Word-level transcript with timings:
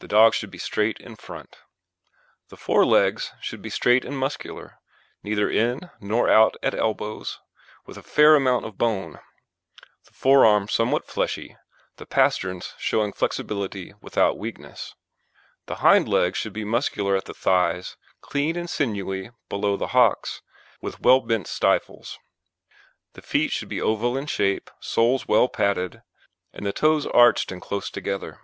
The 0.00 0.06
dog 0.08 0.34
should 0.34 0.50
be 0.50 0.58
straight 0.58 0.98
in 1.00 1.16
front. 1.16 1.56
THE 2.50 2.56
FORE 2.56 2.84
LEGS 2.84 3.32
should 3.40 3.62
be 3.62 3.70
straight 3.70 4.04
and 4.04 4.16
muscular, 4.16 4.78
neither 5.24 5.50
in 5.50 5.90
nor 6.00 6.28
out 6.28 6.56
at 6.62 6.74
elbows, 6.74 7.40
with 7.86 7.96
a 7.96 8.02
fair 8.02 8.36
amount 8.36 8.66
of 8.66 8.78
bone; 8.78 9.18
the 10.04 10.12
forearm 10.12 10.68
somewhat 10.68 11.06
fleshy, 11.06 11.56
the 11.96 12.06
pasterns 12.06 12.74
showing 12.78 13.12
flexibility 13.12 13.94
without 14.02 14.38
weakness. 14.38 14.94
THE 15.66 15.76
HIND 15.76 16.08
LEGS 16.08 16.38
should 16.38 16.52
be 16.52 16.62
muscular 16.64 17.16
at 17.16 17.24
the 17.24 17.34
thighs, 17.34 17.96
clean 18.20 18.54
and 18.54 18.70
sinewy 18.70 19.30
below 19.48 19.76
the 19.78 19.88
hocks, 19.88 20.42
with 20.82 21.00
well 21.00 21.20
bent 21.20 21.48
stifles. 21.48 22.18
THE 23.14 23.22
FEET 23.22 23.50
should 23.50 23.70
be 23.70 23.80
oval 23.80 24.16
in 24.16 24.26
shape, 24.26 24.70
soles 24.78 25.26
well 25.26 25.48
padded, 25.48 26.02
and 26.52 26.66
the 26.66 26.72
toes 26.72 27.06
arched 27.06 27.50
and 27.50 27.60
close 27.62 27.90
together. 27.90 28.38